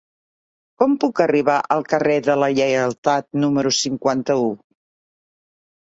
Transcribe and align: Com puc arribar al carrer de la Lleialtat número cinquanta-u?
Com 0.83 0.95
puc 1.03 1.21
arribar 1.25 1.59
al 1.77 1.85
carrer 1.93 2.17
de 2.29 2.39
la 2.45 2.51
Lleialtat 2.57 3.31
número 3.45 3.77
cinquanta-u? 3.85 4.53